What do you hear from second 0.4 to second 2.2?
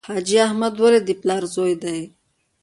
احمد ولي د پلار زوی دی.